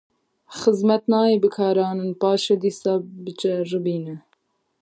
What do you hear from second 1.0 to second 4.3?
nayê bikaranîn, paşê dîsa biceribîne.